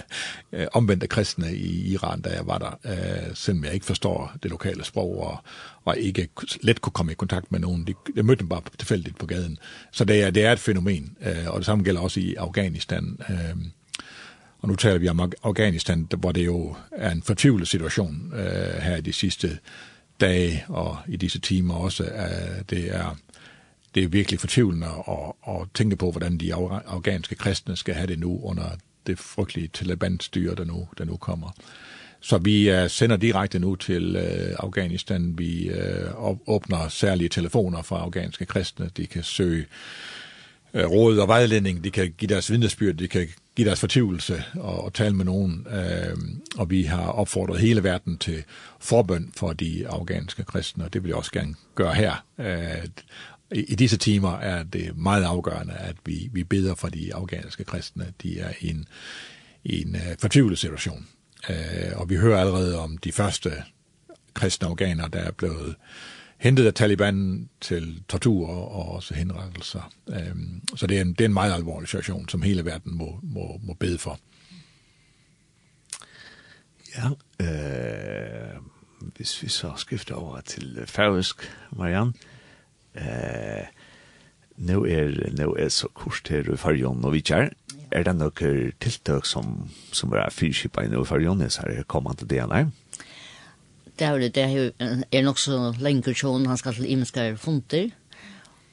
[0.61, 4.51] øh, omvendte kristne i Iran, da jeg var der, øh, selvom jeg ikke forstår det
[4.51, 5.39] lokale sprog, og,
[5.85, 6.29] og ikke
[6.61, 7.87] let kunne komme i kontakt med nogen.
[7.87, 9.59] De, jeg mødte dem bare tilfældigt på gaden.
[9.93, 13.19] Så det er, det er et fænomen, øh, og det samme gælder også i Afghanistan.
[13.31, 13.57] Øh,
[14.61, 18.97] og nu taler vi om Afghanistan, hvor det jo er en fortvivlet situation øh, her
[18.97, 19.59] i de sidste
[20.21, 23.17] dage og i disse timer også, at det er,
[23.95, 28.19] det er virkelig fortvivlende at, at tænke på, hvordan de afghanske kristne skal have det
[28.19, 28.65] nu under
[29.07, 31.51] det frygtelige Taliban-styre, der nu, der nu kommer.
[32.21, 35.39] Så vi uh, sender direkte nu til uh, Afghanistan.
[35.39, 38.91] Vi uh, åbner særlige telefoner for afghanske kristne.
[38.97, 39.67] De kan søge
[40.75, 44.85] uh, råd og vejledning, de kan give deres vidnesbyrd, de kan give deres fortvivlelse og,
[44.85, 45.67] og tale med nogen.
[45.71, 46.17] Øh,
[46.57, 48.45] og vi har opfordret hele verden til
[48.81, 52.25] forbøn for de afghanske kristne, og det vil jeg også gerne gøre her.
[52.39, 52.87] Øh,
[53.53, 57.65] i, I disse timer er det meget afgørende, at vi, vi beder for de afghanske
[57.65, 58.13] kristne.
[58.23, 58.87] De er i en,
[59.65, 61.07] i en uh, fortvivlet situation.
[61.51, 63.51] Øh, og vi hører allerede om de første
[64.35, 65.75] kristne afghanere, der er blevet øh,
[66.45, 69.93] hentet af Taliban til tortur og også henrettelser.
[70.09, 73.19] Øhm, så det er, en, det er en meget alvorlig situation, som hele verden må,
[73.23, 74.19] må, må bede for.
[76.97, 77.09] Ja,
[77.45, 78.61] øh,
[79.17, 82.13] hvis vi så skifter over til færøsk, Marianne,
[82.95, 83.65] øh,
[84.57, 87.49] nu er, nu er så kurs i Færøen og Vitjær.
[87.91, 92.59] Er det noen tiltak som, som er fyrskipa i Færøen, så er det kommende DNA?
[92.59, 92.67] Ja
[93.99, 94.45] det er det
[95.13, 97.91] er nok så lenge tjon han skal til imskar funter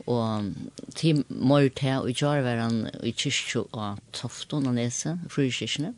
[0.09, 0.53] og
[0.95, 5.93] til morte og i kjær var han i kyrkjø og tofton og nese, frukirkene.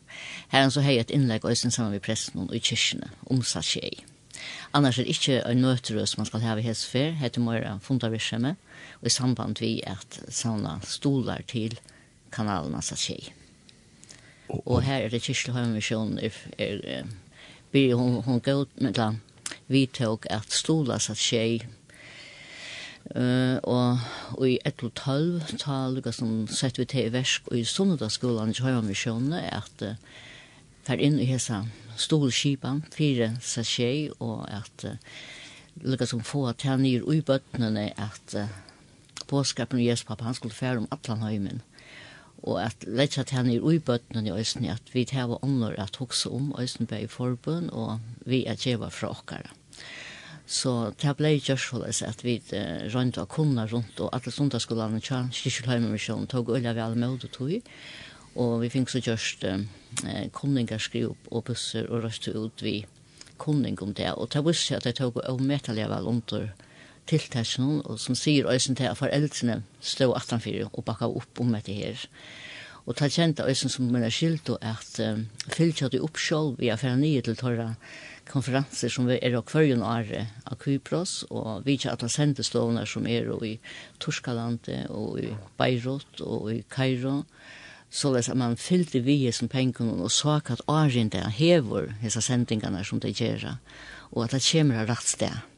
[0.51, 4.03] Her han så hei et innlegg og sammen med presten og i kyrkjene, omsatt tjei.
[4.73, 8.57] Annars er det ikke en nøterøs man skal ha i Hesfer, heter Møyra fundarvirksomhet,
[8.99, 11.77] og i samband vi at sauna stolar til
[12.31, 13.31] kanalen av tjei.
[14.49, 17.05] Og her er det kyrkjø og misjon er, er, er
[17.73, 19.15] vi hon hon går med la
[19.67, 21.67] vi tog att stola så tjej
[23.15, 23.99] eh og,
[24.37, 28.53] og i og tolv tal lukka som sett vi til i versk og i Sunnudagsskolan
[28.53, 29.95] i Høyamisjonen at uh,
[30.83, 31.65] fer inn i hesa
[31.97, 34.95] stolskipan, fire sasjei og at uh,
[35.83, 38.47] lukka som få at han nyr ui bøttene at uh,
[39.27, 41.61] påskapen og Jespappa han skulle fære om atlan høymen
[42.43, 46.29] og at leggja til henne i uibøttene i Øysten, at vi tar ånder at hokse
[46.29, 49.51] om Øystenberg i forbund, og vi er djeva fra åkere.
[50.45, 54.99] Så det ble gjørs for at vi eh, rønte av kunne rundt, og alle sundagskolene
[54.99, 57.71] tja, kyrkjølheimermisjonen, tog øyla vi alle med og tog,
[58.35, 59.61] og vi fikk så gjørst uh,
[60.33, 62.79] kunninger skriv opp og busser og røste ut vi
[63.37, 66.49] kunning om det, og det visste jeg at jeg tog og medtallet vel under
[67.09, 71.73] tiltasjon, og som sier øysen til at foreldrene stod 18-4 og bakka opp om etter
[71.73, 72.07] her.
[72.85, 76.65] Og ta kjent av øysen som mener skilt, og at um, fyllt jeg opp vi
[76.65, 77.75] via fra nye til tørre
[78.27, 83.07] konferanser som vi er av kvarjen året av Kypros, og vi ikke alle sendestående som
[83.07, 83.59] er i
[83.99, 87.23] Torskalandet, og i Beirut, og i Kairo,
[87.93, 92.83] så att man fyllde vi som pengarna og så at Arjen der hever dessa sendingene
[92.83, 93.57] som de gjør
[94.11, 95.52] og at det kommer rett sted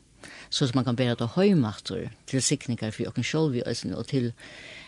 [0.55, 4.33] så man kan bära det höjmaktor, till siktningar för åken själv i ösen och till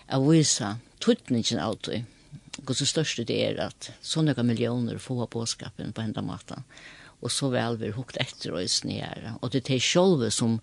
[0.06, 2.04] att visa tuttningen av det.
[2.66, 6.64] Och så störst det är att så några miljoner får påskapen på enda maten
[7.20, 9.34] Och så väl vi hukt efter ösen här.
[9.42, 10.60] Och det är själv som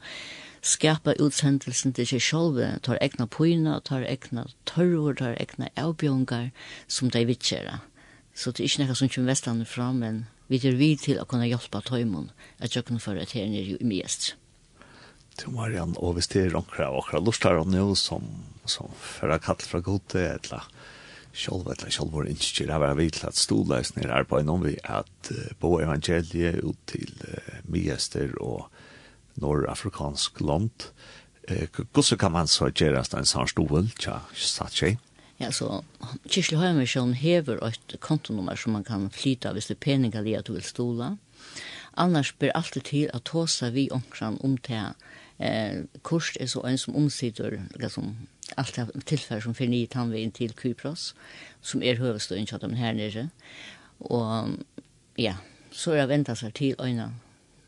[0.62, 6.50] skapa utsendelsen til seg sjálv, tar egna poina, tar egna tørror, tar egna avbjongar
[6.86, 7.80] som de vitsjera.
[8.34, 11.28] Så det er ikke nekka som kommer vestlandet fram, men vi er vid til å
[11.28, 14.34] kunne hjelpe tøymon at jøkken for at her nere i mest
[15.40, 18.26] til Marian, og hvis det er noen av okra lustar og nå som,
[18.70, 20.66] som fører kall fra gode, eller
[21.34, 25.32] sjálv eller sjálv vår innskir av er vidt at stodleisner er på innom vi at
[25.32, 28.68] uh, bo evangeliet ut til uh, Miester og
[29.42, 30.90] norrafrikansk land.
[31.50, 35.02] Uh, Hvordan kan man så gjøre en sånn stol, tja, satt seg?
[35.42, 35.82] Ja, så
[36.30, 40.46] Kirsli Heimersson hever et kontonummer som man kan flyta hvis det er peninga li at
[40.46, 41.16] du vil stola.
[41.98, 44.94] Annars blir alltid til at tåsa vi omkran om til
[45.38, 48.16] eh kurs är så en som omsitter liksom
[48.56, 51.14] allt det tillfär som för ni tanvin till Kypros
[51.60, 53.28] som är huvudstaden chatta men här nere.
[53.98, 54.48] Och
[55.14, 55.34] ja
[55.70, 57.14] så jag väntar sig till ena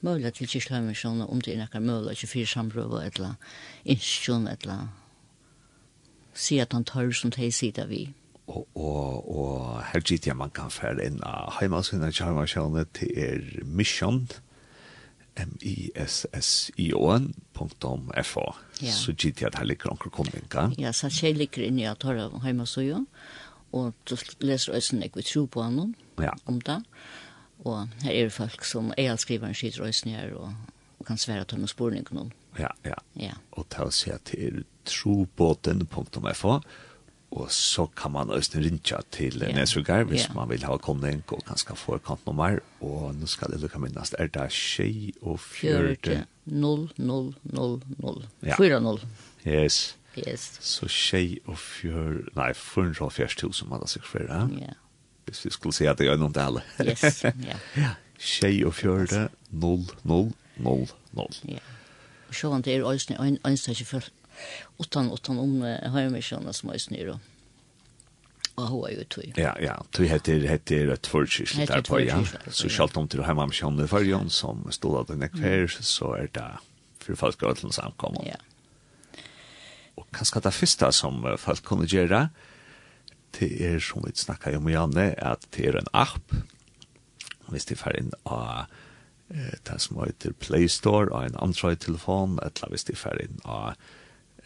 [0.01, 3.35] möjliga till kyrklammission om det är några möjliga 24 sambröva eller
[3.83, 4.89] institution eller
[6.35, 8.13] se att han tar som det sida vi
[8.47, 13.41] og, og, og her gitt jeg man kan fære inn av heimasynet kjærmasjonet til er
[13.67, 14.27] mission
[15.37, 16.77] m-i-s-s-i-o-n.fo
[18.81, 18.93] ja.
[18.93, 20.63] så gitt jeg at her ligger anker komminga.
[20.81, 23.07] Ja, så jeg ligger inne i at her hjemme så jo,
[23.77, 26.33] og du leser også jeg vil tro på han ja.
[26.47, 26.81] om det,
[27.65, 30.49] og her er det folk som er alt skriver en skitt røysen her, og,
[30.99, 32.33] og kan svære til noen har noen.
[32.59, 32.95] Ja, ja.
[33.21, 33.33] ja.
[33.53, 36.61] Og ta og se til det er trobåten.fo,
[37.31, 39.55] og så kan man også rinja til yeah.
[39.55, 40.35] Nesrugar hvis yeah.
[40.37, 44.15] man vil ha kommet og kanskje få kontnummer og nå skal jeg lukke minnast.
[44.19, 46.25] Er det tjej og fjørte?
[46.47, 48.25] 0 0 0 0
[48.57, 49.01] 4 0
[49.47, 49.97] Yes.
[50.17, 50.59] Yes.
[50.61, 54.75] Så tjej og fjør nei 440 000 man har sikkert flere Ja.
[55.27, 57.59] Hvis vi skulle si at det er noen del Yes Ja.
[57.83, 57.95] Ja.
[58.19, 61.59] Tjej og fjørte 0 0 0 0 Ja.
[62.29, 64.03] Og sjåan det er øyne øyne øyne øyne
[64.79, 67.19] utan utan om hemmisjonen som är snur
[68.55, 69.33] och hoa ju tog.
[69.37, 72.25] Ja, ja, tog heter heter ett förkyrkligt där på ja.
[72.51, 76.15] Så skalt om till hemma med hemmisjonen för Jon som stod att den är så
[76.15, 76.59] är det
[76.99, 78.23] för folk att till samkomma.
[78.27, 78.37] Ja.
[79.95, 82.29] Och kanske det första som folk kunde göra
[83.39, 86.33] det är som vi snackar om Janne att det är en app.
[87.47, 88.65] Hvis de får inn av
[89.63, 93.75] det som heter Play Store av en Android-telefon, eller hvis de får inn av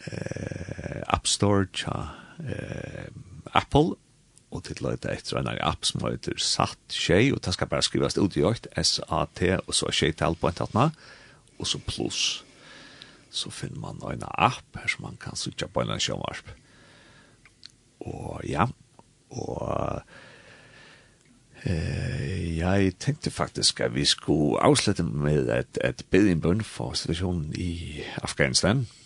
[0.07, 1.97] eh, App Store tja
[2.45, 3.09] eh,
[3.53, 3.95] Apple
[4.51, 8.19] og til løyta etter en app som heter Satt Tjei, og det skal bare skrivast
[8.19, 10.89] ut i øyt, S-A-T, og så Tjei til på en tattna,
[11.57, 12.43] og så pluss.
[13.31, 16.51] Så finner man en app her som man kan sitte på en sjømarp.
[18.03, 18.65] Og ja,
[19.31, 20.01] og
[21.63, 27.53] eh, jeg tenkte faktisk at vi skulle avslutte med et, et bedre bedinbund for situasjonen
[27.55, 28.83] i Afghanistan.
[28.83, 29.00] Mm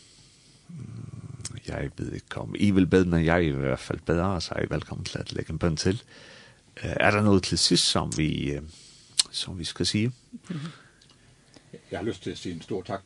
[1.67, 4.54] jeg ved ikke om I vil bedre, men jeg er i hvert fald bedre, så
[4.56, 6.04] er I velkommen til at lægge en bøn til.
[6.75, 8.54] Er der noget til sidst, som vi,
[9.32, 10.12] som vi skal sige?
[11.91, 13.01] Jeg har lyst til at sige en stor tak.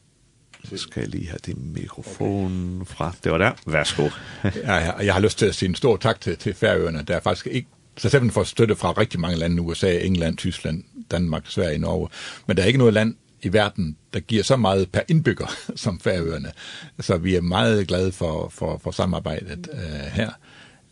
[0.63, 2.91] Så skal jeg lige have din mikrofon okay.
[2.91, 3.15] fra.
[3.23, 3.51] Det var der.
[3.67, 4.03] Værsgo.
[4.43, 7.15] ja, jeg, jeg har lyst til at sige en stor tak til, til Færøerne, der
[7.15, 7.67] er faktisk ikke
[7.99, 12.09] så selv får støtte fra rigtig mange lande, USA, England, Tyskland, Danmark, Sverige, Norge.
[12.47, 15.99] Men der er ikke noget land, i verden, der giver så meget per indbygger som
[15.99, 16.51] Færøerne.
[16.99, 20.31] Så vi er meget glade for, for, for samarbejdet øh, her.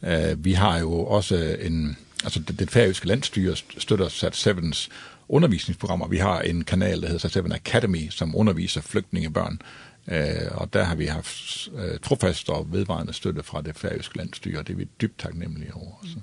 [0.04, 1.98] Øh, vi har jo også en...
[2.24, 4.92] Altså det, det færøske landstyre støtter Sat undervisningsprogram.
[5.30, 6.08] undervisningsprogrammer.
[6.08, 9.62] Vi har en kanal, der hedder Sat 7 Academy, som underviser flygtningebørn.
[10.08, 14.60] Øh, og der har vi haft øh, trofast og vedvarende støtte fra det færøske landstyre,
[14.60, 15.94] og det er vi dybt taknemmelige over.
[16.04, 16.16] Så.
[16.16, 16.22] Mm.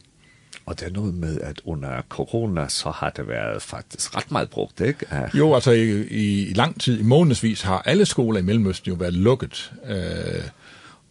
[0.66, 4.50] Og det er noget med, at under corona, så har det været faktisk ret meget
[4.50, 5.06] brugt, ikke?
[5.12, 5.34] Uh.
[5.38, 9.14] Jo, altså i, i lang tid, i månedsvis, har alle skoler i Mellemøsten jo været
[9.14, 9.72] lukket.
[9.86, 10.44] Øh,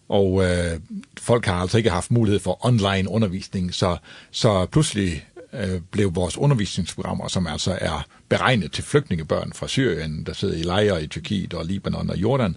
[0.09, 0.79] og øh,
[1.19, 3.97] folk har altså ikke haft mulighed for online undervisning, så,
[4.31, 10.33] så pludselig øh, blev vores undervisningsprogrammer, som altså er beregnet til flygtningebørn fra Syrien, der
[10.33, 12.55] sidder i lejre i Tyrkiet og Libanon og Jordan,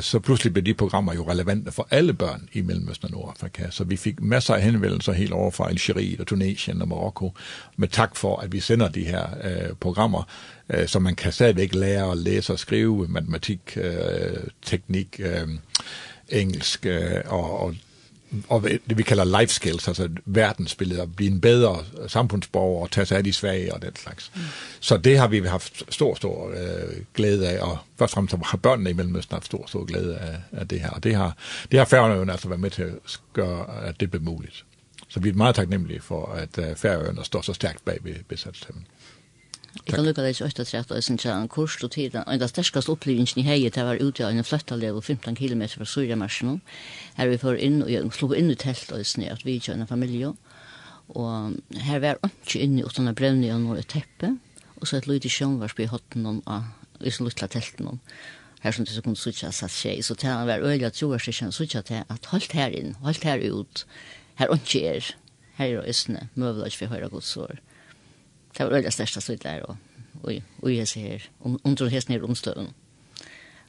[0.00, 3.70] så pludselig blev de programmer jo relevante for alle børn i Mellemøsten og Nordafrika.
[3.70, 7.32] Så vi fik masser af henvendelser helt over fra Algeriet og Tunesien og Marokko
[7.76, 10.22] med tak for, at vi sender de her øh, programmer,
[10.70, 15.48] øh, så man kan stadigvæk lære at læse og skrive matematik, øh, teknik, øh,
[16.28, 17.74] engelsk øh, og, og
[18.48, 23.18] og det vi kalder life skills, altså verdensbilleder, blive en bedre samfundsborger og tage sig
[23.18, 24.32] af de svage og den slags.
[24.34, 24.40] Mm.
[24.80, 28.58] Så det har vi haft stor, stor øh, glæde af, og først og fremmest har
[28.58, 30.90] børnene i Mellemøsten haft stor, stor glæde af, af det her.
[30.90, 31.36] Og det har,
[31.70, 34.64] det har Færøerne altså været med til at gøre, at det blev muligt.
[35.08, 38.86] Så vi er meget taknemmelige for, at færøerne står så stærkt bag ved besatstaben.
[39.72, 42.90] Jeg kan lukke deg til 8.30 og sin tjern kurs og tida, og enda sterskast
[42.92, 46.60] opplevingen i heiet var ute av en fløttalev og 15 km fra Syramarsjen.
[47.16, 49.88] Her vi får inn, og slå inn i telt og sin at vi kjøy en
[49.88, 50.34] familie.
[51.16, 51.56] Og
[51.88, 54.34] her var ikke inne uten å brevne og noe teppe,
[54.76, 56.70] og så et lyd i sjønvars på hotten av
[57.02, 57.98] i sin luttla telten
[58.62, 61.34] her som det så kunne sutja satt seg, så til han var øyla troer seg
[61.34, 63.82] kjent sutja til at holdt her inn, holdt her ut,
[64.38, 65.08] her ikke er,
[65.58, 67.58] her er østene, møvla ikke vi høyra godsår
[68.58, 69.76] det var det største støyt der, og
[70.62, 72.68] og jeg ser under hesten her omstøven.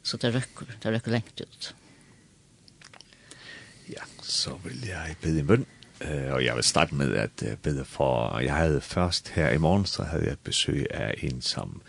[0.04, 1.76] Så det røkker, det røkker lengt ut.
[3.89, 5.65] Ja, så vil jeg bede en bønn.
[6.02, 9.58] Uh, og jeg vil starte med at uh, bede for, jeg havde først her i
[9.58, 11.82] morgen, så havde jeg besøg af en, som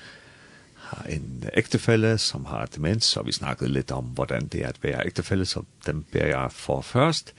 [0.74, 4.82] har en ægtefælle, som har demens, og vi snakkede lidt om, hvordan det er at
[4.82, 7.34] være ægtefælle, så dem beder jeg for først,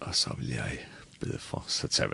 [0.00, 0.78] og så vil jeg
[1.20, 2.12] bede for Satan.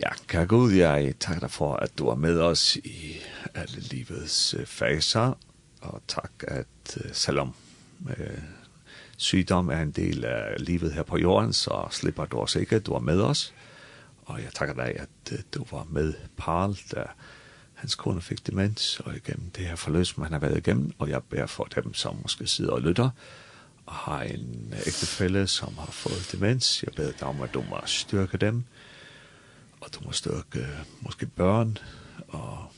[0.00, 3.16] Ja, kære Gud, jeg takker dig for, at du er med os i
[3.54, 5.38] alle livets faser,
[5.80, 7.54] og tak, at selvom
[8.18, 8.38] øh,
[9.16, 12.86] sygdom er en del af livet her på jorden, så slipper du os ikke, at
[12.86, 13.54] du er med os.
[14.24, 17.04] Og jeg takker dig, at øh, du var med Paul, da
[17.74, 21.08] hans kone fik demens, og igennem det her forløb, som han har været igennem, og
[21.08, 23.10] jeg beder for dem, som måske sidder og lytter,
[23.86, 26.82] og har en ægtefælle, som har fået demens.
[26.82, 28.64] Jeg beder dig om, at du må styrke dem,
[29.80, 30.66] og du måste også,
[31.00, 31.78] måske børn
[32.28, 32.72] og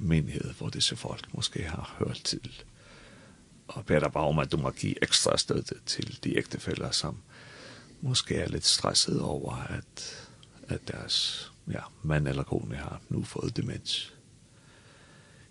[0.00, 2.62] menighed, hvor disse folk måske har hørt til.
[3.68, 7.16] Og beder dig bare om, at du må give ekstra støtte til de ægtefælder, som
[8.00, 10.26] måske er lidt stresset over, at,
[10.68, 14.14] at deres ja, mand eller kone har nu fået demens.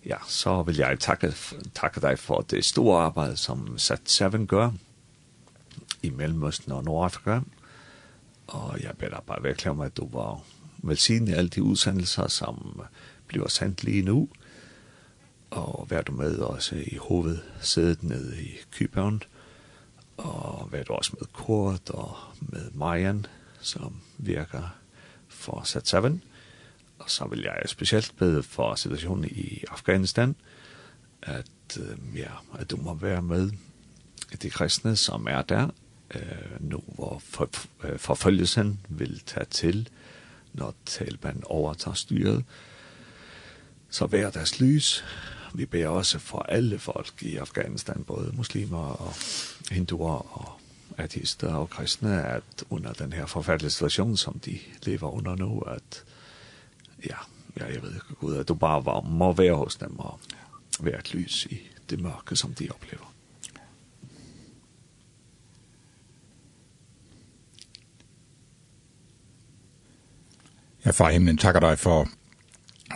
[0.06, 1.36] Ja, så vil jeg takke,
[1.74, 4.72] takke dig for det store arbejde, som Sat7 gør
[6.02, 7.40] i Mellemøsten og Nordafrika.
[8.48, 10.42] Og jeg beder dig bare virkelig om, at du var
[10.88, 12.82] velsigne alle de udsendelser, som
[13.28, 14.30] bliver sendt lige nu,
[15.50, 19.24] og vær du med også i hovedsædet nede i København,
[20.18, 23.26] og vær du også med Kort og med Majan,
[23.62, 24.76] som virker
[25.28, 25.96] for Sat 7.
[27.00, 30.36] Og så vil jeg specielt bede for situationen i Afghanistan,
[31.22, 33.52] at, øh, ja, at du må være med
[34.42, 35.70] de kristne, som er der,
[36.16, 36.22] øh,
[36.60, 37.50] nu hvor for,
[37.84, 39.90] øh, forfølgelsen vil tage til,
[40.58, 42.44] når Taliban overtager styret,
[43.90, 45.04] så vær deres lys.
[45.54, 49.14] Vi beder også for alle folk i Afghanistan, både muslimer og
[49.72, 50.60] hinduer og
[50.98, 56.04] ateister og kristne, at under den her forfærdelige situation, som de lever under nu, at
[57.06, 57.18] ja,
[57.60, 60.20] ja jeg ved ikke, Gud, at du bare var, må være hos dem og
[60.80, 63.15] være et lys i det mørke, som de oplever.
[70.86, 72.08] Ja, far himlen takker dig for,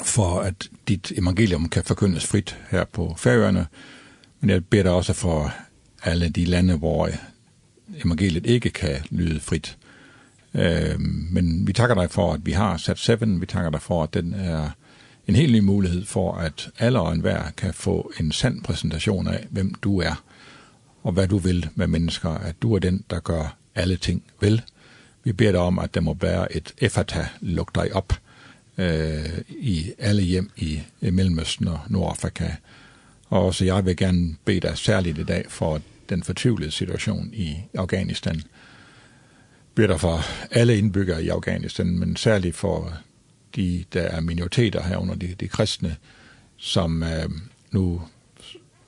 [0.04, 3.67] for at dit evangelium kan forkyndes frit her på færøerne,
[4.39, 5.54] men jeg beder dig også for
[6.04, 7.10] alle de lande, hvor
[8.06, 9.78] evangeliet ikke kan lyde frit.
[10.54, 10.99] Øh,
[11.32, 14.13] men vi takker dig for, at vi har sat 7, vi takker dig for, at
[14.13, 14.69] den er
[15.28, 19.47] en helt ny mulighed for, at alle og enhver kan få en sand præsentation af,
[19.49, 20.23] hvem du er,
[21.04, 24.62] og hvad du vil med mennesker, at du er den, der gør alle ting vel,
[25.24, 28.14] Vi beder om, at det må være et effata, luk dig op,
[28.78, 32.50] øh, i alle hjem i, i Mellemøsten og Nordafrika.
[33.30, 37.58] Og så jeg vil gerne bede dig særligt i dag for den fortvivlede situation i
[37.74, 38.42] Afghanistan.
[39.76, 40.20] Beder dig for
[40.52, 42.94] alle indbyggere i Afghanistan, men særligt for
[43.56, 45.96] de, der er minoriteter herunder, de, de kristne,
[46.58, 47.30] som øh,
[47.72, 48.02] nu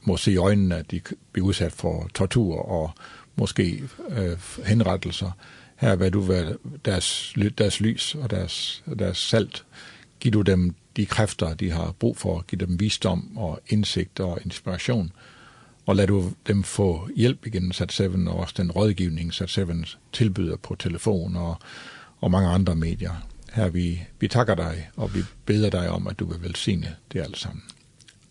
[0.02, 2.92] må se i øjnene, at de bliver udsat for tortur og
[3.36, 5.32] måske øh, henrettelser
[5.82, 9.66] her vil du være deres, deres lys og deres, deres salt.
[10.20, 12.46] Giv du dem de kræfter, de har brug for.
[12.48, 15.12] Giv dem visdom og indsigt og inspiration.
[15.86, 20.76] Og lad du dem få hjælp igennem Sat7 og også den rådgivning, Sat7 tilbyder på
[20.76, 21.58] telefon og,
[22.20, 23.28] og mange andre medier.
[23.54, 27.20] Her vi, vi takker dig, og vi beder dig om, at du vil velsigne det
[27.20, 27.64] alt sammen.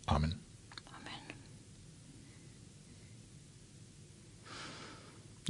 [0.07, 0.35] Amen.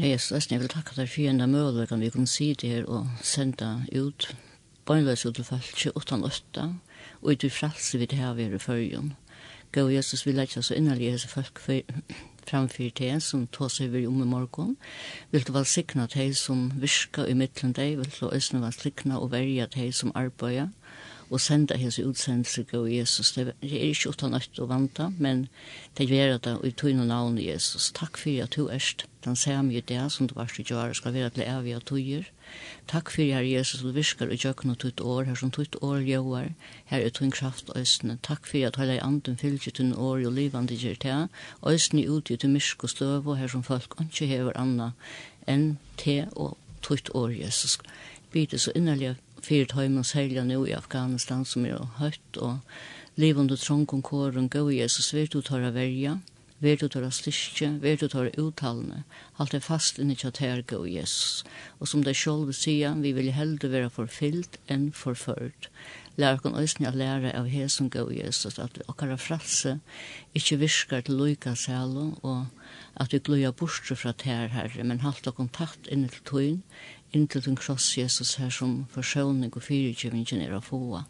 [0.01, 2.69] Ja, jeg synes jeg vil takke deg for en av mølløkene vi kan si det
[2.71, 4.31] her og sende ut
[4.89, 6.63] bøgnløs ut til falske 8-8
[7.19, 9.11] og ut i frelse vi det her vi er i følgen.
[9.77, 11.61] Gå og Jesus vil ikke så innerlig hese folk
[12.49, 14.79] framfyr til som tås over om i morgen.
[15.31, 19.67] Vil du velsikna til som virka i mittlen deg, vil du også velsikna og verja
[19.67, 20.73] til som arbeider
[21.31, 23.33] og senda hans utsendelse av Jesus.
[23.37, 25.47] Det er ikke uten nødt å vanta, men
[25.99, 27.93] det gjør at i tøyne navn Jesus.
[27.95, 29.07] Takk for at du erst.
[29.25, 32.25] Den samme i det som du varst i gjør, skal være til evige tøyer.
[32.89, 36.01] Takk for at Jesus du virker og gjør noe tøyt år, her som tøyt år
[36.09, 36.49] gjør,
[36.91, 38.19] her er tøyne kraft og østene.
[38.27, 41.19] Takk for at hele anden fylger tøyne år og livende gjør det.
[41.63, 44.93] Østene ut i tøyne mysk og støv, og her som folk ikke hever anna
[45.47, 47.79] enn te og tøyt år Jesus.
[48.33, 52.59] Bidde så innerlig fyrir tøymen særlig nå i Afghanistan som er høyt og
[53.21, 56.19] livende trången kåren gå i Jesus vil du tåra verja
[56.61, 58.99] Ver du tåra styrke, ver du tåra uttalene,
[59.39, 61.41] halt er fast inni kjater gå i Jesus.
[61.81, 65.71] Og som det sjolv sier, vi vil helde være forfyllt enn forført.
[66.21, 69.79] Lær kon òsne a læra av hesen og Jesus, at vi okkara frasse
[70.37, 72.53] ikkje virkar til loika sælo, og
[73.01, 76.63] at vi gløya bostre fra tær herre, men halt og kontakt inni til tøyn,
[77.13, 81.03] inntil den kross Jesus her som forsøvning og fyrirkjøvingen er å få.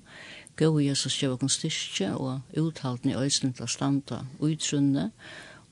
[0.56, 5.10] Gå Jesus gjør oss styrke og uthalten i øyne til å standa utrunne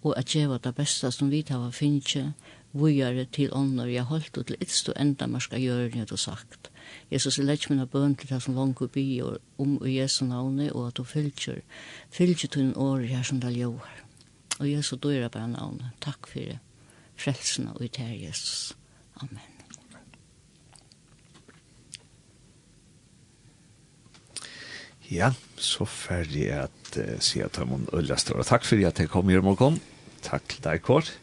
[0.02, 2.32] og at gjøre det beste som vi tar finne
[2.72, 6.16] vujare til ånder jeg holdt og til ytst og enda man skal gjøre det du
[6.16, 6.70] sagt.
[7.10, 10.72] Jesus er lett mine bøn til det som langt og bier om i Jesu navnet
[10.72, 11.62] og at du fylgjer
[12.10, 14.04] fylgjer til en år her som det gjør.
[14.58, 15.94] Og Jesu døyre bare navnet.
[16.00, 16.58] Takk for det.
[17.18, 18.74] Frelsene og i Jesus.
[19.22, 19.57] Amen.
[25.08, 28.44] Ja, så ferdig at uh, si at jeg må ølle større.
[28.44, 29.80] Takk for at jeg kom i morgen.
[30.22, 31.16] Takk til deg, Kåre.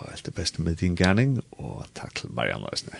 [0.00, 2.98] Og alt det beste med din gærning, og takk til Marianne Øsne.